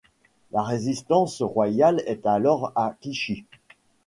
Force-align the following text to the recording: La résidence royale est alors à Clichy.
La 0.51 0.63
résidence 0.63 1.43
royale 1.43 2.01
est 2.07 2.25
alors 2.25 2.71
à 2.75 2.95
Clichy. 3.03 3.45